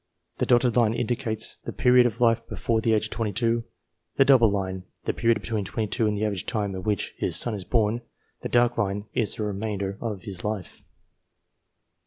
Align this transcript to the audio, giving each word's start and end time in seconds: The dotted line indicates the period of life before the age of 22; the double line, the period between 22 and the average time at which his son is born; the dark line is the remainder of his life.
The 0.39 0.47
dotted 0.47 0.75
line 0.75 0.95
indicates 0.95 1.57
the 1.63 1.71
period 1.71 2.07
of 2.07 2.19
life 2.19 2.47
before 2.47 2.81
the 2.81 2.93
age 2.93 3.05
of 3.05 3.11
22; 3.11 3.63
the 4.15 4.25
double 4.25 4.49
line, 4.49 4.81
the 5.03 5.13
period 5.13 5.39
between 5.41 5.63
22 5.63 6.07
and 6.07 6.17
the 6.17 6.25
average 6.25 6.47
time 6.47 6.73
at 6.73 6.85
which 6.85 7.13
his 7.19 7.35
son 7.37 7.53
is 7.53 7.63
born; 7.63 8.01
the 8.41 8.49
dark 8.49 8.79
line 8.79 9.05
is 9.13 9.35
the 9.35 9.43
remainder 9.43 9.99
of 10.01 10.23
his 10.23 10.43
life. 10.43 10.81